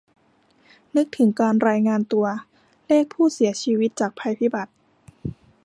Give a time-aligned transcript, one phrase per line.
[0.95, 2.25] นึกถึงการรายงานตัว
[2.85, 4.73] เลขผู้เสียชีวิตจากภัยพิบัติ